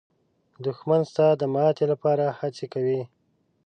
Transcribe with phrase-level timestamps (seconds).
[0.65, 3.01] دښمن ستا د ماتې لپاره هڅې کوي